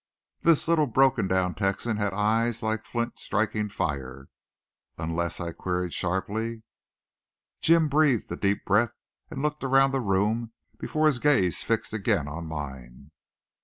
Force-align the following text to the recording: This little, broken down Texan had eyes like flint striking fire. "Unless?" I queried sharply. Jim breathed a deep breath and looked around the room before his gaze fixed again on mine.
This 0.41 0.67
little, 0.67 0.87
broken 0.87 1.27
down 1.27 1.53
Texan 1.53 1.97
had 1.97 2.11
eyes 2.11 2.63
like 2.63 2.87
flint 2.87 3.19
striking 3.19 3.69
fire. 3.69 4.29
"Unless?" 4.97 5.39
I 5.39 5.51
queried 5.51 5.93
sharply. 5.93 6.63
Jim 7.61 7.87
breathed 7.87 8.31
a 8.31 8.35
deep 8.35 8.65
breath 8.65 8.93
and 9.29 9.43
looked 9.43 9.63
around 9.63 9.91
the 9.91 10.01
room 10.01 10.53
before 10.79 11.05
his 11.05 11.19
gaze 11.19 11.61
fixed 11.61 11.93
again 11.93 12.27
on 12.27 12.47
mine. 12.47 13.11